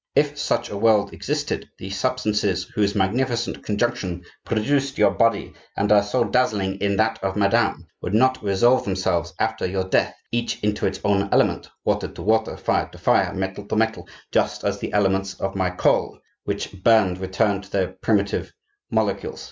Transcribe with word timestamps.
If 0.15 0.35
such 0.39 0.71
a 0.71 0.77
world 0.79 1.13
existed, 1.13 1.69
the 1.77 1.91
substances 1.91 2.63
whose 2.73 2.95
magnificent 2.95 3.63
conjunction 3.63 4.23
produced 4.43 4.97
your 4.97 5.11
body, 5.11 5.53
and 5.77 5.91
are 5.91 6.01
so 6.01 6.23
dazzling 6.23 6.77
in 6.79 6.95
that 6.97 7.23
of 7.23 7.35
Madame, 7.35 7.85
would 8.01 8.15
not 8.15 8.43
resolve 8.43 8.83
themselves 8.83 9.31
after 9.39 9.67
your 9.67 9.83
death 9.83 10.15
each 10.31 10.59
into 10.63 10.87
its 10.87 10.99
own 11.03 11.29
element, 11.31 11.69
water 11.85 12.07
to 12.07 12.21
water, 12.23 12.57
fire 12.57 12.89
to 12.91 12.97
fire, 12.97 13.31
metal 13.35 13.65
to 13.67 13.75
metal, 13.75 14.07
just 14.31 14.63
as 14.63 14.79
the 14.79 14.91
elements 14.91 15.35
of 15.35 15.55
my 15.55 15.69
coal, 15.69 16.17
when 16.45 16.57
burned, 16.83 17.19
return 17.19 17.61
to 17.61 17.69
their 17.69 17.89
primitive 18.01 18.51
molecules. 18.89 19.39